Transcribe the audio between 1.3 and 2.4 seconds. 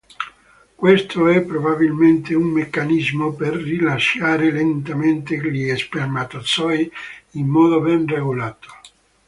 probabilmente